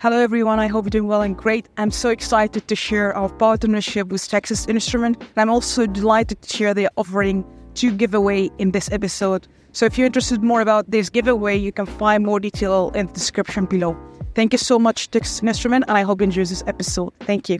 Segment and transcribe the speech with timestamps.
[0.00, 0.60] Hello, everyone.
[0.60, 1.68] I hope you're doing well and great.
[1.76, 5.20] I'm so excited to share our partnership with Texas Instrument.
[5.20, 7.44] And I'm also delighted to share the offering
[7.74, 9.48] to giveaway in this episode.
[9.72, 13.12] So if you're interested more about this giveaway, you can find more detail in the
[13.12, 13.96] description below.
[14.36, 17.12] Thank you so much, Texas Instrument, and I hope you enjoy this episode.
[17.18, 17.58] Thank you.